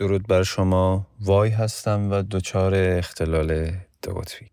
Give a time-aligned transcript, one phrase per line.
[0.00, 1.06] درود بر شما.
[1.20, 3.70] وای هستم و دچار اختلال
[4.02, 4.50] دو قطبی.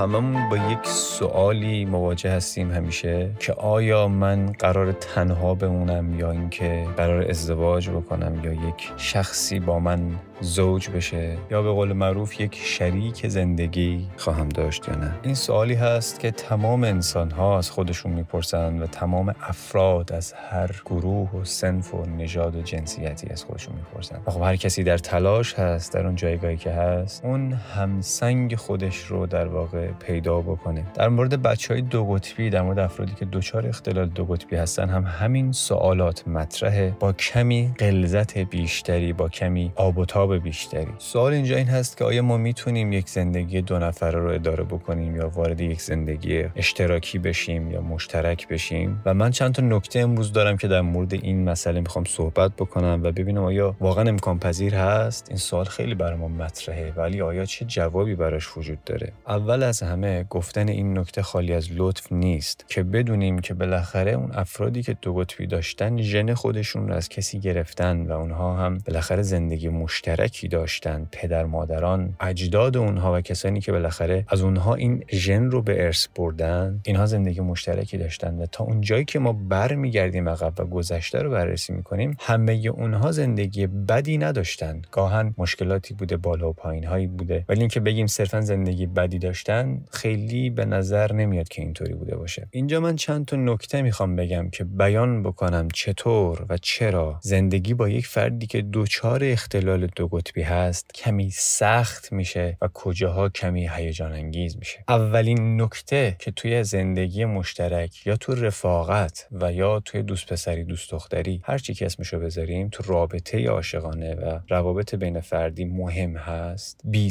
[0.00, 6.86] هممون با یک سوالی مواجه هستیم همیشه که آیا من قرار تنها بمونم یا اینکه
[6.96, 10.00] قرار ازدواج بکنم یا یک شخصی با من
[10.40, 15.74] زوج بشه؟ یا به قول معروف یک شریک زندگی خواهم داشت یا نه؟ این سوالی
[15.74, 21.44] هست که تمام انسان ها از خودشون می‌پرسن و تمام افراد از هر گروه و
[21.44, 24.20] سنف و نژاد و جنسیتی از خودشون می‌پرسن.
[24.26, 29.26] خب هر کسی در تلاش هست در اون جایگاهی که هست اون همسنگ خودش رو
[29.26, 30.84] در واقع پیدا بکنه.
[30.94, 34.88] در مورد بچه های دو قطبی در مورد افرادی که دچار اختلال دو قطبی هستن
[34.88, 36.96] هم همین سوالات مطرحه.
[37.00, 40.92] با کمی غلظت بیشتری با کمی آب و تاب بیشتری.
[40.98, 45.16] سوال اینجا این هست که آیا ما می‌تونیم یک زندگی دو نفره رو اداره بکنیم
[45.16, 50.32] یا وارد یک زندگی اشتراکی بشیم یا مشترک بشیم؟ و من چند تا نکته امروز
[50.32, 54.74] دارم که در مورد این مسئله می‌خوام صحبت بکنم و ببینم آیا واقعا امکان پذیر
[54.74, 55.26] هست.
[55.28, 59.82] این سوال خیلی برای ما مطرحه ولی آیا چه جوابی براش وجود داره؟ اول از
[59.82, 64.96] همه گفتن این نکته خالی از لطف نیست که بدونیم که بالاخره اون افرادی که
[65.02, 70.48] دو قطبی داشتن ژن خودشون رو از کسی گرفتن و اونها هم بالاخره زندگی مشترکی
[70.48, 75.84] داشتن پدر مادران اجداد اونها و کسانی که بالاخره از اونها این ژن رو به
[75.84, 81.18] ارث بردن اینها زندگی مشترکی داشتن و تا اونجایی که ما برمیگردیم عقب و گذشته
[81.18, 84.82] رو بررسی می‌کنیم همه اونها زندگی بدی نداشتن.
[84.92, 87.44] گاهن مشکلاتی بوده بالا و پایین هایی بوده.
[87.48, 90.19] ولی اینکه بگیم صرفا زندگی بدی داشتن خیلی
[90.50, 92.48] به نظر نمیاد که اینطوری بوده باشه.
[92.50, 97.88] اینجا من چند تا نکته می‌خوام بگم که بیان بکنم چطور و چرا زندگی با
[97.88, 104.12] یک فردی که دوچار اختلال دو قطبی هست کمی سخت میشه و کجاها کمی هیجان
[104.12, 104.84] انگیز میشه.
[104.88, 110.90] اولین نکته که توی زندگی مشترک یا تو رفاقت و یا توی دوست پسری دوست
[110.90, 116.80] دختری هر چی که اسمشو بذاریم تو رابطه عاشقانه و روابط بین فردی مهم هست
[116.84, 117.10] بی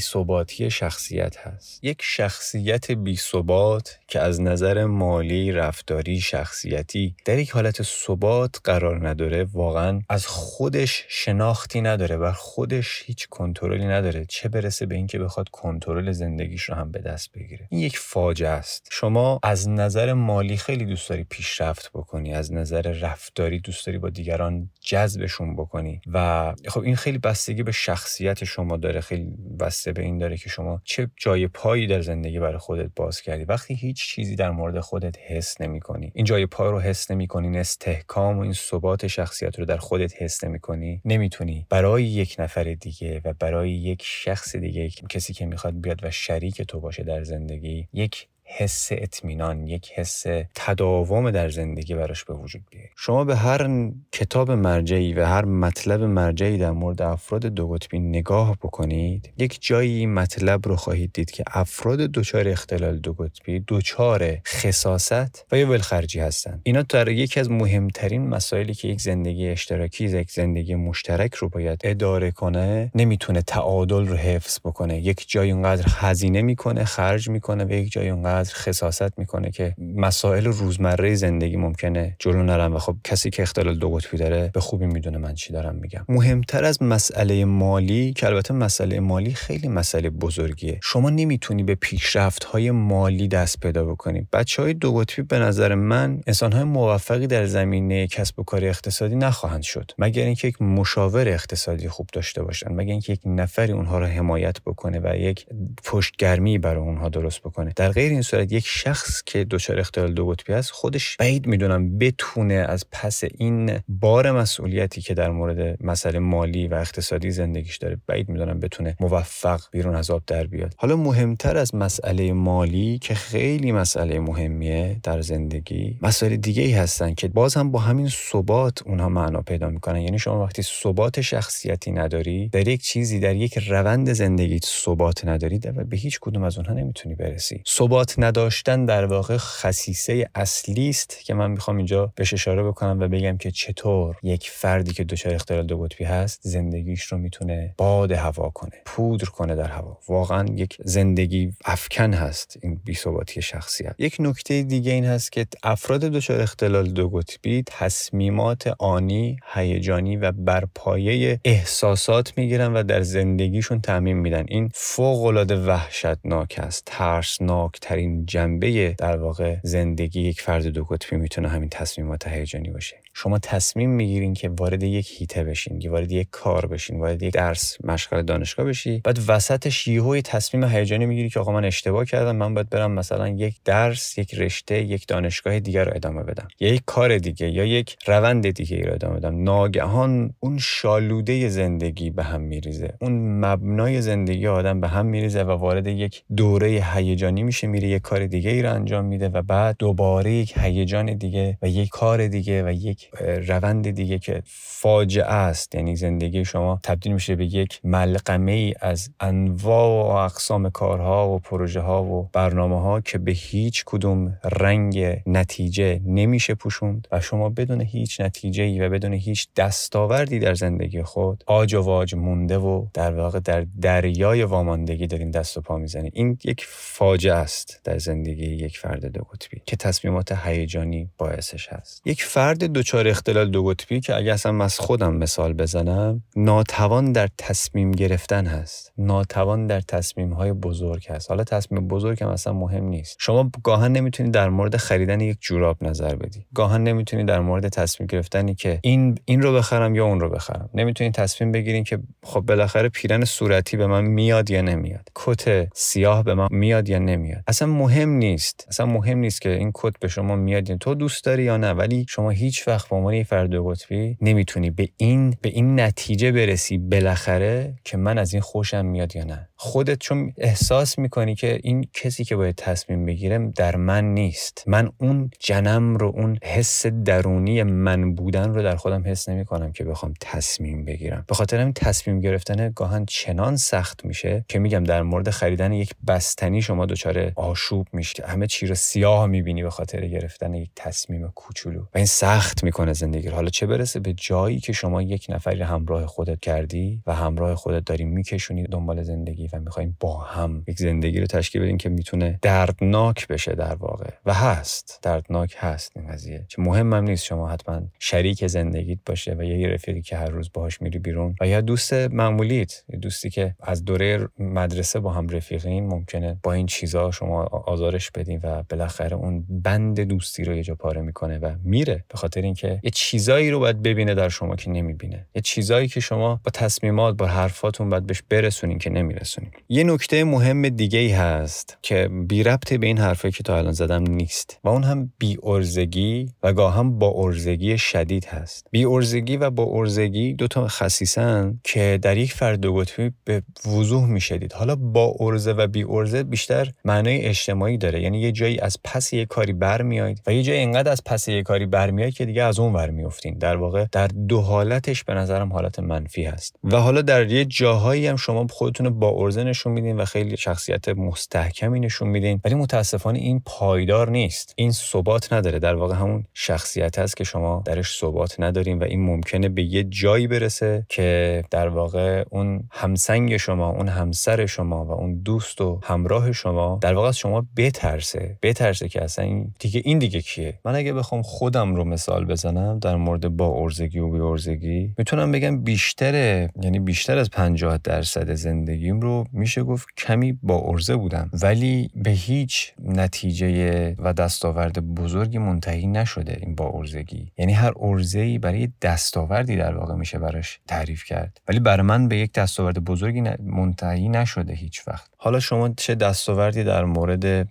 [0.70, 1.84] شخصیت هست.
[1.84, 9.10] یک شخصیت بی ثبات که از نظر مالی رفتاری شخصیتی در یک حالت ثبات قرار
[9.10, 14.26] نداره واقعا از خودش شناختی نداره و خودش هیچ کنترلی نداره.
[14.26, 17.68] چه برسه به اینکه بخواد کنترل زندگیش رو هم به دست بگیره.
[17.72, 18.88] این یک فاجعه است.
[18.92, 24.10] شما از نظر مالی خیلی دوست داری پیشرفت بکنی از نظر رفتاری دوست داری با
[24.10, 30.02] دیگران جذبشون بکنی و خب این خیلی بستگی به شخصیت شما داره خیلی بسته به
[30.02, 33.44] این داره که شما چه جای پایی در زندگی برای خودت باز کردی.
[33.44, 37.28] وقتی هیچ چیزی در مورد خودت حس نمی کنی این جای پا رو حس نمی
[37.28, 41.66] کنی این استحکام و این ثبات شخصیت رو در خودت حس نمی کنی نمی‌تونی.
[41.70, 46.62] برای یک نفر دیگه و برای یک شخص دیگه کسی که می‌خواد بیاد و شریک
[46.62, 52.62] تو باشه در زندگی یک حس اطمینان یک حس تداوم در زندگی براش به وجود
[52.72, 58.00] بیاره شما به هر کتاب مرجعی و هر مطلب مرجعی در مورد افراد دو قطبی
[58.00, 64.38] نگاه بکنید یک جایی مطلب رو خواهید دید که افراد دچار اختلال دو قطبی دچار
[64.48, 66.62] خصاست و یا ولخرجی هستند.
[66.64, 71.82] اینا در یکی از مهمترین مسائلی که یک زندگی اشتراکی یک زندگی مشترک رو باید
[71.84, 75.00] اداره کنه نمی‌تونه تعادل رو حفظ بکنه.
[75.00, 79.76] یک جایی اونقدر هزینه می‌کنه خرج می‌کنه و یک جایی اونقدر اینقدر خصاصت می‌کنه که
[79.96, 84.60] مسائل روزمره زندگی ممکنه جلو نرم و خب کسی که اختلال دو قطبی داره به
[84.60, 86.06] خوبی می‌دونه من چی دارم میگم.
[86.10, 90.80] مهمتر از مسئله مالی که البته مسئله مالی خیلی مسئله بزرگیه.
[90.84, 94.28] شما نمی‌تونی به پیشرفت های مالی دست پیدا بکنی.
[94.34, 98.66] بچه های دو قطبی به نظر من انسان های موفقی در زمینه کسب و کار
[98.66, 99.92] اقتصادی نخواهند شد.
[99.98, 102.72] مگر اینکه یک مشاور اقتصادی خوب داشته باشن.
[102.72, 105.46] مگر اینکه یک نفری اونها را حمایت بکنه و یک
[105.84, 107.74] پشتگرمی برای اونها درست بکنه.
[107.76, 111.98] در غیر این صورت یک شخص که دچار اختلال دو قطبی است خودش بعید می‌دونم
[111.98, 117.98] بتونه از پس این بار مسئولیتی که در مورد مسئله مالی و اقتصادی زندگیش داره
[118.08, 120.74] بعید می‌دونم بتونه موفق بیرون از آب در بیاد.
[120.78, 127.14] حالا مهمتر از مسئله مالی که خیلی مسئله مهمیه در زندگی مسائل دیگه ای هستن
[127.14, 130.02] که باز هم با همین ثبات اونها معنا پیدا می‌کنن.
[130.02, 135.60] یعنی شما وقتی ثبات شخصیتی نداری در یک چیزی در یک روند زندگی ثبات نداری
[135.76, 137.62] و به هیچ کدوم از اونها نمی‌تونی برسی.
[137.68, 143.00] ثبات ثبات نداشتن در واقع خصیصه اصلی است که من می‌خوام اینجا بهش اشاره بکنم
[143.00, 147.74] و بگم که چطور یک فردی که دچار اختلال دو قطبی هست زندگیش رو می‌تونه
[147.78, 149.98] باد هوا کنه پودر کنه در هوا.
[150.10, 153.96] واقعا یک زندگی افکن هست این بی‌ثباتی شخصیت.
[153.98, 160.32] یک نکته دیگه این هست که افراد دچار اختلال دو قطبی تصمیمات آنی هیجانی و
[160.32, 164.46] برپایه احساسات می‌گیرن و در زندگیشون تعمین میدن.
[164.48, 171.16] این فوق العاده وحشتناک است ترسناک ترین جنبه در واقع زندگی یک فرد دو قطبی
[171.16, 172.98] می‌تونه همین تصمیمات هیجانی باشه.
[173.14, 177.34] شما تصمیم می‌گیرین که وارد یک هیته بشین که وارد یک کار بشین وارد یک
[177.34, 179.02] درس مشغل دانشگاه بشی.
[179.04, 183.28] بعد وسطش یهو تصمیم هیجانی می‌گیری که آقا من اشتباه کردم من باید برم مثلا
[183.28, 186.48] یک درس یک رشته یک دانشگاه دیگر رو ادامه بدم.
[186.60, 189.44] یا یک کار دیگه یا یک روند دیگه رو ادامه بدم.
[189.44, 192.94] ناگهان اون شالوده زندگی به هم میریزه.
[193.02, 198.02] اون مبنای زندگی آدم به هم میریزه و وارد یک دوره هیجانی میشه میره یک
[198.02, 202.28] کار دیگه ای رو انجام میده و بعد دوباره یک هیجان دیگه و یک کار
[202.28, 202.99] دیگه و یک
[203.48, 205.76] روند دیگه که فاجعه است.
[205.76, 211.40] یعنی زندگی شما تبدیل میشه به یک ملقمه ای از انواع و اقسام کارها و
[211.40, 217.50] پروژه ها و برنامه ها که به هیچ کدوم رنگ نتیجه نمیشه پوشوند و شما
[217.50, 222.58] بدون هیچ نتیجه ای و بدون هیچ دستاوردی در زندگی خود آج و واج مونده
[222.58, 227.82] و در واقع در دریای واماندگی دارین دست و پا می‌زنید این یک فاجعه است
[227.84, 232.02] در زندگی یک فرد دو قطبی که تصمیمات هیجانی باعثش هست.
[232.08, 237.30] یک فرد دچار اختلال دو قطبی که اگه اصلا از خودم مثال بزنم ناتوان در
[237.38, 238.92] تصمیم گرفتن هست.
[238.98, 241.30] ناتوان در تصمیم های بزرگ هست.
[241.30, 243.18] حالا تصمیم بزرگ هم اصلا مهم نیست.
[243.20, 246.46] شما گاهن نمی‌تونید در مورد خریدن یک جوراب نظر بدی.
[246.54, 250.70] گاهن نمی‌تونید در مورد تصمیم گرفتنی که این این رو بخرم یا اون رو بخرم.
[250.74, 255.10] نمی‌تونید تصمیم بگیرین که خب بالاخره پیرن صورتی به من میاد یا نمیاد.
[255.16, 257.44] کت سیاه به من میاد یا نمیاد.
[257.48, 258.66] اصلا مهم نیست.
[258.68, 261.72] اصلا مهم نیست که این کت به شما میاد یا تو دوست داری یا نه.
[261.72, 266.78] ولی شما هیچ وقت به عنوان فرد قطبی نمی‌تونی به این به این نتیجه برسی
[266.78, 269.50] بالاخره که من از این خوشم میاد یا نه.
[269.56, 274.64] خودت چون احساس می‌کنی که این کسی که باید تصمیم بگیرم در من نیست.
[274.68, 279.72] من اون جنم رو اون حس درونی من بودن رو در خودم حس نمی کنم
[279.72, 281.26] که بخوام تصمیم بگیرم.
[281.28, 285.92] به خاطر این تصمیم گرفتن گاهن چنان سخت میشه که میگم در مورد خریدن یک
[286.08, 291.28] بستنی شما دچار آشوب میشه همه چی رو سیاه می‌بینی به خاطر گرفتن یک تصمیم
[291.36, 291.82] کوچولو.
[291.82, 296.06] و این سخت می‌کنه زندگی حالا چه برسه به جایی که شما یک نفری همراه
[296.06, 301.20] خودت کردی و همراه خودت داری میکشونی دنبال زندگی و می‌خوایم با هم یک زندگی
[301.20, 304.10] رو تشکیل بدیم که می‌تونه دردناک بشه در واقع.
[304.26, 305.00] و هست.
[305.02, 306.46] دردناک هست این قضیه.
[306.48, 310.82] چه مهمم نیست شما حتما شریک زندگیت باشه و یه رفیقی که هر روز باهاش
[310.82, 316.40] میری بیرون و یا دوست معمولیت دوستی که از دوره مدرسه با هم رفیقین ممکنه
[316.44, 321.02] با این چیزا شما آزارش بدین و بالاخره اون بند دوستی رو یه جا پاره
[321.02, 322.06] می‌کنه و میره.
[322.10, 325.28] به خاطر اینکه یه چیزایی رو باید ببینه در شما که نمی‌بینه.
[325.36, 329.52] یه چیزایی که شما با تصمیمات با حرفاتون باید بهش برسونین که نمیرسونین.
[329.70, 333.72] یه نکته مهم دیگه ای هست که بی ربط به این حرفی که تا الان
[333.72, 338.68] زدم نیست و اون هم بی ارزگی و گاه هم با ارزگی شدید هست.
[338.72, 343.44] بی ارزگی و با ارزگی دو تا خصیصن که در یک فرد دو قطبی به
[343.66, 344.54] وضوح می‌شدید.
[344.54, 348.02] حالا با ارزه و بی ارزه بیشتر معنای اجتماعی داره.
[348.02, 351.44] یعنی یه جایی از پس یه کاری برمیایید و یه جایی انقدر از پس یه
[351.44, 355.54] کاری برمیایید که دیگه از اون ور میافتین در واقع در دو حالتش به نظرم
[355.54, 356.56] حالت منفی هست.
[356.64, 360.90] و حالا در یه جاهایی هم شما خودتون با ارزه نشون میدین و خیلی شخصیت
[360.90, 362.42] مستحکمی نشون میدین.
[362.46, 364.54] ولی متاسفانه این پایدار نیست.
[364.56, 365.60] این ثبات نداره.
[365.60, 369.84] در واقع همون شخصیت هست که شما درش ثبات ندارین و این ممکنه به یه
[369.84, 375.80] جایی برسه که در واقع اون همسنگ شما اون همسر شما و اون دوست و
[375.84, 378.38] همراه شما در واقع از شما بترسه.
[378.44, 382.80] بترسه که اصلا این دیگه این دیگه کیه؟ من اگه بخوام خودم رو مثال بزنم
[382.80, 388.34] در مورد با ارزگی و بی ارزگی می‌تونم بگم بیشتره یعنی بیشتر از 50 درصد
[388.34, 391.30] زندگیم رو میشه گفت کمی با ارزه بودم.
[391.42, 397.32] ولی به هیچ نتیجه و دستاورد بزرگی منتهی نشده این با ارزگی.
[397.38, 401.42] یعنی هر ارزه ای برای دستاوردی در واقع میشه براش تعریف کرد.
[401.48, 405.10] ولی برای من به یک دستاورد بزرگی منتهی نشده هیچ وقت.
[405.18, 407.48] حالا شما چه دستاوردی در مورد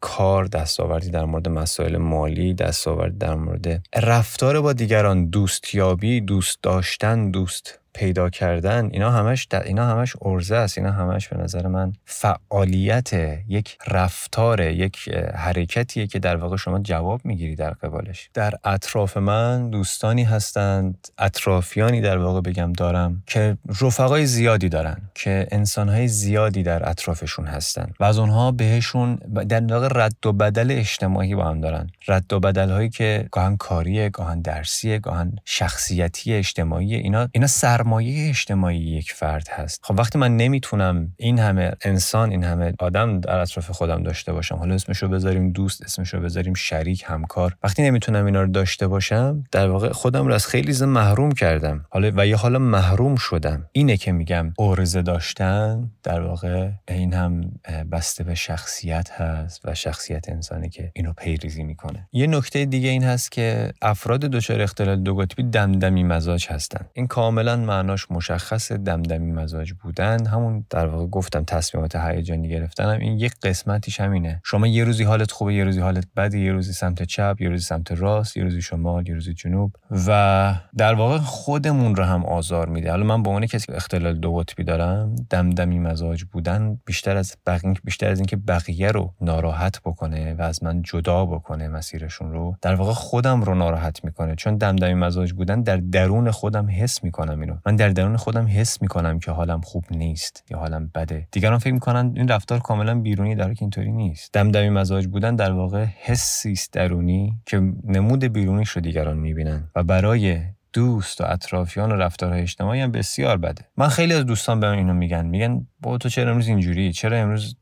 [0.00, 7.30] کار دستاوردی در مورد مسائل مالی دستاوردی در مورد رفتار با دیگران دوستیابی دوست داشتن
[7.30, 10.78] دوست پیدا کردن اینا همش اینا همش ارزه است.
[10.78, 13.12] اینا همش به نظر من فعالیت
[13.48, 18.30] یک رفتار یک حرکتیه که در واقع شما جواب می‌گیری در قبالش.
[18.34, 25.46] در اطراف من دوستانی هستند اطرافیانی در واقع بگم دارم که رفقای زیادی دارن که
[25.50, 27.90] انسانهای زیادی در اطرافشون هستن.
[28.00, 29.14] و از اونها بهشون
[29.48, 31.90] در واقع رد و بدل اجتماعی با هم دارن.
[32.08, 37.46] رد و بدل هایی که گاهن کاریه گاهن درسیه گاهن شخصیتی اجتماعی اینا اینا
[37.84, 39.80] سرمایه اجتماعی یک فرد هست.
[39.82, 44.56] خب وقتی من نمی‌تونم این همه انسان این همه آدم در اطراف خودم داشته باشم
[44.56, 49.68] حالا اسمشو بذاریم دوست اسمشو بذاریم شریک همکار وقتی نمی‌تونم اینا رو داشته باشم در
[49.68, 51.84] واقع خودم رو از خیلی زن محروم کردم.
[51.90, 53.68] حالا و یا حالا محروم شدم.
[53.72, 57.52] اینه که میگم ارزه داشتن در واقع این هم
[57.92, 62.08] بسته به شخصیت هست و شخصیت انسانی که اینو پیریزی می‌کنه.
[62.12, 66.86] یه نکته دیگه این هست که افراد دچار اختلال دو قطبی دمدمی مزاج هستن.
[66.92, 70.26] این کاملا معناش مشخص دمدمی مزاج بودن.
[70.26, 73.00] همون در واقع گفتم تصمیمات هیجانی گرفتنم.
[73.00, 74.40] این یک قسمتیش همینه.
[74.44, 77.64] شما یه روزی حالت خوبه یه روزی حالت بده یه روزی سمت چپ یه روزی
[77.64, 79.72] سمت راست یه روزی شمال یه روزی جنوب.
[80.06, 82.90] و در واقع خودمون رو هم آزار میده.
[82.90, 87.74] حالا من به عنوان کسی اختلال دو قطبی دارم دمدمی مزاج بودن بیشتر از بقیه
[87.84, 92.74] بیشتر از اینکه بقیه رو ناراحت بکنه و از من جدا بکنه مسیرشون رو در
[92.74, 94.34] واقع خودم رو ناراحت می‌کنه.
[94.34, 97.56] چون دمدمی مزاج بودن در درون خودم حس می‌کنم اینو.
[97.66, 101.28] من در درون خودم حس می‌کنم که حالم خوب نیست یا حالم بده.
[101.32, 104.32] دیگران فکر می‌کنن این رفتار کاملا بیرونی در که اینطوری نیست.
[104.32, 109.82] دمدمی مزاج بودن در واقع حسی است درونی که نمود بیرونیش رو دیگران می‌بینن و
[109.82, 110.40] برای
[110.72, 113.64] دوست و اطرافیان و رفتارهای اجتماعی هم بسیار بده.
[113.76, 115.26] من خیلی از دوستان به من اینو میگن.
[115.26, 117.56] میگن با تو چرا امروز اینجوری؟ چرا امروز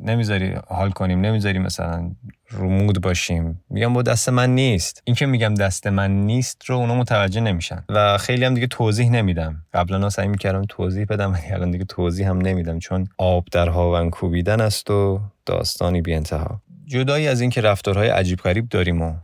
[0.00, 2.10] نمی‌ذاری حال کنیم؟ نمی‌ذاری مثلا
[2.50, 3.64] رومود باشیم.
[3.70, 5.02] میگم با دست من نیست.
[5.04, 7.84] این که میگم دست من نیست رو اونا متوجه نمیشن.
[7.88, 9.64] و خیلی هم دیگه توضیح نمیدم.
[9.74, 14.10] قبلا سعی می‌کردم توضیح بدم ولی الان دیگه توضیح هم نمیدم چون آب در هاون
[14.10, 19.14] کوبیدن است و داستانی بی انتها جدایی از اینکه رفتارهای عجیب غریب داریم و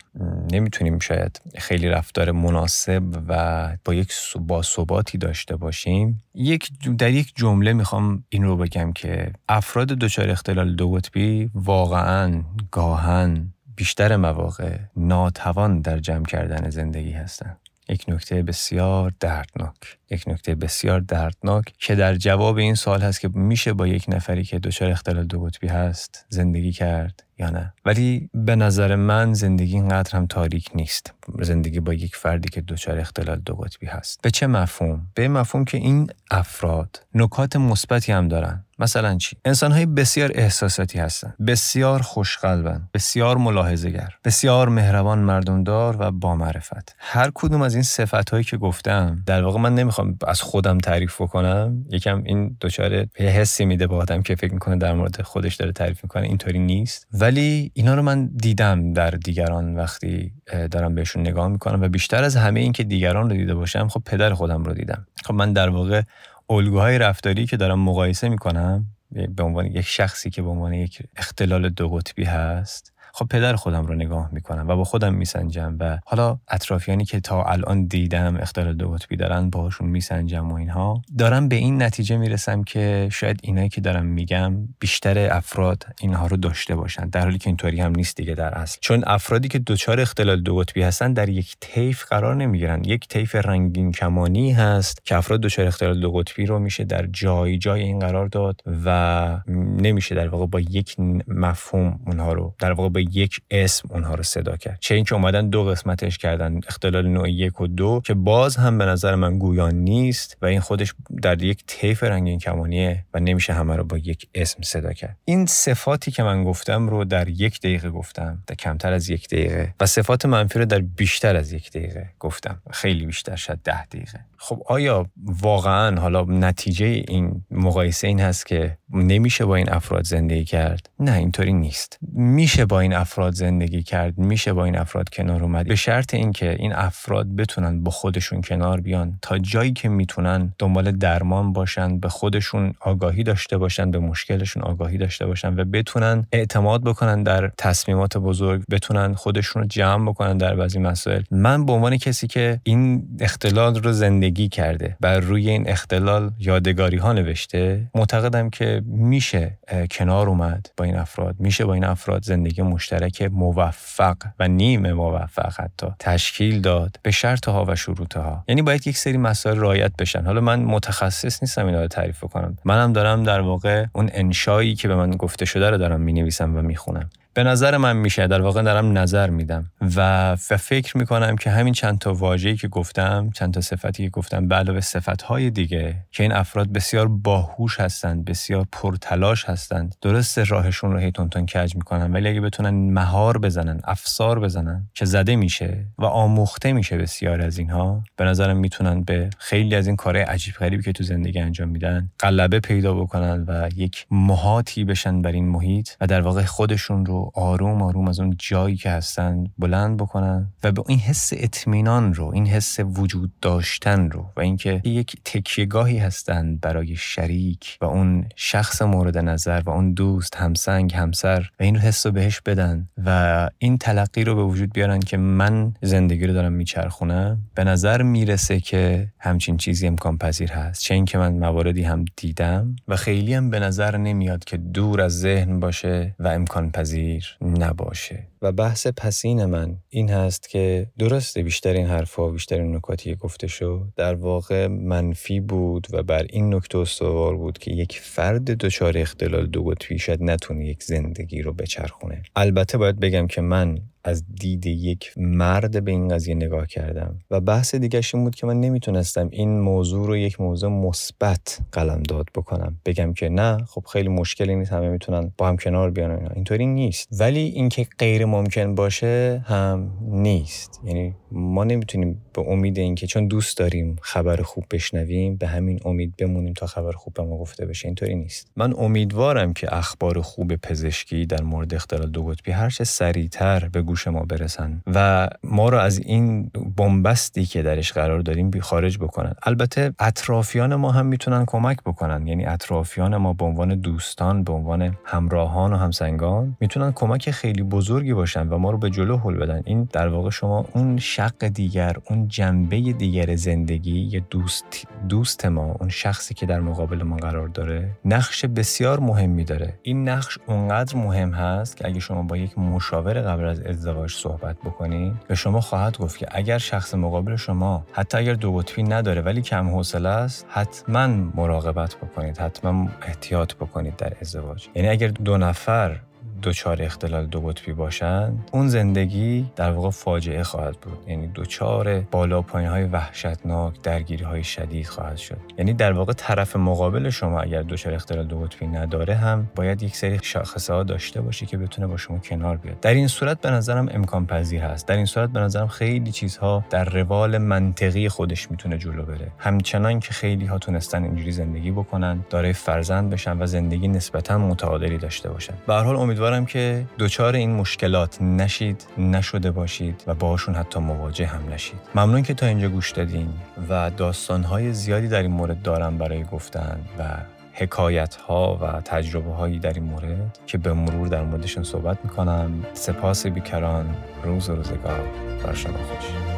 [0.53, 7.33] نمی‌تونیم شاید خیلی رفتار مناسب و با یک با ثباتی داشته باشیم یک در یک
[7.37, 14.77] جمله می‌خوام این رو بگم که افراد دچار اختلال دو قطبی واقعا گاهن بیشتر مواقع
[14.97, 17.57] ناتوان در جمع کردن زندگی هستند
[17.89, 23.29] یک نکته بسیار دردناک یک نکته بسیار دردناک که در جواب این سوال هست که
[23.29, 27.75] میشه با یک نفری که دچار اختلال دو قطبی هست زندگی کرد؟ نه.
[27.85, 31.15] ولی به نظر من زندگی اینقدر هم تاریک نیست.
[31.41, 34.21] زندگی با یک فردی که دچار اختلال دو قطبی هست.
[34.23, 38.65] به چه مفهوم؟ به مفهوم که این افراد نکات مثبتی هم دارن.
[38.79, 41.35] مثلا چی؟ انسانهای بسیار احساساتی هستن.
[41.47, 42.89] بسیار خوشقلبن.
[42.95, 44.09] بسیار ملاحظه‌گر.
[44.25, 46.95] بسیار مهربان مردمدار و با معرفت.
[46.99, 51.21] هر کدوم از این صفت هایی که گفتم در واقع من نمی‌خوام از خودم تعریف
[51.21, 51.85] بکنم.
[51.91, 56.05] یکم این دچار حسی میده با آدم که فکر می‌کنه در مورد خودش داره تعریف
[56.05, 56.23] می‌کنه.
[56.23, 57.07] اینطوری نیست.
[57.13, 60.33] ولی اینا رو من دیدم در دیگران وقتی
[60.71, 64.03] دارم بهشون نگاه می‌کنم و بیشتر از همه این که دیگران رو دیده باشم خب
[64.07, 65.07] پدر خودم رو دیدم.
[65.25, 66.03] خب من در واقع
[66.51, 71.69] الگوهای رفتاری که دارم مقایسه می‌کنم به عنوان یک شخصی که به عنوان یک اختلال
[71.69, 76.39] دو قطبی هست خب پدر خودم رو نگاه می‌کنم و با خودم میسنجم و حالا
[76.49, 81.57] اطرافیانی که تا الان دیدم اختلال دو قطبی دارن باهاشون میسنجم و اینها دارم به
[81.57, 87.09] این نتیجه می‌رسم که شاید اینایی که دارم میگم بیشتر افراد اینها رو داشته باشن
[87.09, 88.79] در حالی که اینطوری هم نیست دیگه در اصل.
[88.81, 92.85] چون افرادی که دچار اختلال دو قطبی هستن در یک طیف قرار نمی‌گیرن.
[92.85, 97.59] یک طیف رنگین کمانی هست که افراد دچار اختلال دو قطبی رو میشه در جای
[97.59, 99.41] جای این قرار داد و
[99.79, 100.97] نمیشه در واقع با یک
[101.29, 104.79] مفهوم اونها رو در واقع با یک اسم اونها رو صدا کرد.
[104.81, 108.85] چه اینکه اومدن دو قسمتش کردن اختلال نوع یک و دو که باز هم به
[108.85, 113.77] نظر من گویان نیست و این خودش در یک طیف رنگین کمانیه و نمیشه همه
[113.77, 115.17] رو با یک اسم صدا کرد.
[115.25, 119.75] این صفاتی که من گفتم رو در یک دقیقه گفتم در کمتر از یک دقیقه.
[119.81, 122.63] و صفات منفی رو در بیشتر از یک دقیقه گفتم.
[122.71, 124.21] خیلی بیشتر شد ده دقیقه.
[124.45, 125.07] خب آیا
[125.43, 131.17] واقعا حالا نتیجه این مقایسه این هست که نمیشه با این افراد زندگی کرد؟ نه
[131.17, 131.99] اینطوری نیست.
[132.13, 135.67] میشه با این افراد زندگی کرد میشه با این افراد کنار اومد.
[135.69, 139.19] به شرط اینکه این افراد بتونن با خودشون کنار بیان.
[139.23, 144.99] تا جایی که می‌تونن دنبال درمان باشن به خودشون آگاهی داشته باشن به مشکلشون آگاهی
[144.99, 150.55] داشته باشن و بتونن اعتماد بکنن در تصمیمات بزرگ بتونن خودشون رو جمع بکنن در
[150.55, 151.23] بعضی مسائل.
[151.31, 156.31] من به عنوان کسی که این اختلال رو زندگی زندگی کرده بر روی این اختلال
[156.39, 159.59] یادگاری ها نوشته معتقدم که میشه
[159.91, 161.37] کنار اومد با این افراد.
[161.39, 167.49] میشه با این افراد زندگی مشترک موفق و نیم موفق حتی تشکیل داد به شرط
[167.49, 170.25] ها و شروط ها یعنی باید یک سری مسائل رعایت بشن.
[170.25, 174.89] حالا من متخصص نیستم اینا رو تعریف کنم منم دارم در واقع اون انشایی که
[174.89, 177.11] به من گفته شده رو دارم می نویسم و می‌خونم.
[177.35, 181.99] به نظر من میشه در واقع دارم نظر میدم و, فکر می‌کنم که همین چند
[181.99, 186.33] تا واژه‌ای که گفتم چند تا صفتی که گفتم به علاوه صفتهای دیگه که این
[186.33, 192.29] افراد بسیار باهوش هستند بسیار پرتلاش هستند درست راهشون رو هی تون کج می‌کنن ولی
[192.29, 198.05] اگه بتونن مهار بزنن افسار بزنن که زده میشه و آموخته میشه بسیار از اینها
[198.17, 202.11] به نظرم می‌تونن به خیلی از این کارهای عجیب غریبی که تو زندگی انجام میدن
[202.21, 207.22] غلبه پیدا بکنن و یک مهاتی بشن بر این محیط و در واقع خودشون رو
[207.35, 212.27] آروم آروم از اون جایی که هستن بلند بکنن و به این حس اطمینان رو
[212.27, 218.83] این حس وجود داشتن رو و اینکه یک تکیهگاهی هستند برای شریک و اون شخص
[218.83, 223.79] مورد نظر و اون دوست همسنگ همسر و این حس رو بهش بدن و این
[223.79, 227.39] تلقی رو به وجود بیارن که من زندگی رو دارم میچرخونم.
[227.55, 230.83] به نظر می‌رسه که همچین چیزی امکان پذیر هست.
[230.83, 235.21] چه اینکه من مواردی هم دیدم و خیلی هم به نظر نمیاد که دور از
[235.21, 238.27] ذهن باشه و امکان پذیر نباشه.
[238.43, 243.47] و بحث پسین من این هست که درسته بیشتر این حرفها بیشتر این نکاتی گفته
[243.47, 248.99] شد در واقع منفی بود و بر این نکته استوار بود که یک فرد دچار
[248.99, 252.23] اختلال دو قطبی شاید نتونه یک زندگی رو بچرخونه.
[252.37, 257.41] البته باید بگم که من از دید یک مرد به این قضیه نگاه کردم و
[257.41, 262.27] بحث دیگرش این بود که من نمی‌تونستم این موضوع رو یک موضوع مثبت قلم داد
[262.35, 262.81] بکنم.
[262.87, 267.09] بگم که نه خب خیلی مشکلی نیست همه می‌تونن با هم کنار بیان اینطوری نیست.
[267.21, 270.81] ولی اینکه غیر ممکن باشه هم نیست.
[270.85, 276.17] یعنی ما نمی‌تونیم به امید اینکه چون دوست داریم خبر خوب بشنویم به همین امید
[276.17, 277.89] بمونیم تا خبر خوب به ما گفته بشه.
[277.89, 278.51] اینطوری نیست.
[278.57, 283.83] من امیدوارم که اخبار خوب پزشکی در مورد اختلال دو قطبی هر چه سریعتر به
[283.93, 284.83] گوش ما برسن.
[284.95, 289.35] و ما رو از این بنبستی که درش قرار داریم بی خارج بکنن.
[289.43, 292.27] البته اطرافیان ما هم می‌تونن کمک بکنن.
[292.27, 298.15] یعنی اطرافیان ما به عنوان دوستان به عنوان همراهان و همسنگان می‌تونن کمک خیلی بزرگی
[298.15, 299.63] باشن و ما رو به جلو هل بدن.
[299.65, 304.65] این در واقع شما اون شق دیگر اون جنبه دیگر زندگی یه دوست
[305.09, 309.79] دوست ما اون شخصی که در مقابل ما قرار داره نقش بسیار مهمی داره.
[309.83, 314.57] این نقش اونقدر مهم هست که اگه شما با یک مشاور قبل از ازدواج صحبت
[314.65, 319.21] بکنید به شما خواهد گفت که اگر شخص مقابل شما حتی اگر دو قطبی نداره
[319.23, 324.69] ولی کم حوصله است حتما مراقبت بکنید حتما احتیاط بکنید در ازدواج.
[324.75, 326.01] یعنی اگر دو نفر
[326.43, 330.99] دچار اختلال دو قطبی باشند اون زندگی در واقع فاجعه خواهد بود.
[331.09, 335.39] یعنی دچار بالا پایین های وحشتناک درگیری های شدید خواهد شد.
[335.59, 339.97] یعنی در واقع طرف مقابل شما اگر دچار اختلال دو قطبی نداره هم باید یک
[339.97, 342.81] سری شاخصه ها داشته باشه که بتونه با شما کنار بیاد.
[342.81, 344.89] در این صورت به نظرم امکان پذیر هست.
[344.89, 349.33] در این صورت به نظرم خیلی چیزها در روال منطقی خودش می‌تونه جلو بره.
[349.39, 354.99] همچنان که خیلی ها تونستن اینجوری زندگی بکنن دارای فرزند بشن و زندگی نسبتا متعادلی
[354.99, 355.55] داشته باشن.
[355.67, 360.81] به هر حال امیدوارم امیدوارم که دچار این مشکلات نشید نشده باشید و باشون حتی
[360.81, 361.79] مواجه هم نشید.
[361.95, 363.29] ممنون که تا اینجا گوش دادین
[363.69, 367.05] و داستانهای زیادی در این مورد دارم برای گفتن و
[367.53, 372.65] حکایت ها و تجربه هایی در این مورد که به مرور در موردشون صحبت می‌کنم.
[372.75, 373.95] سپاس بیکران.
[374.25, 375.05] روز و روزگار.
[375.45, 376.32] بر شما خوش.